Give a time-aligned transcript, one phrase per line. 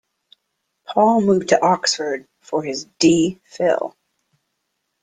[0.87, 3.95] Paul moved to Oxford for his D Phil.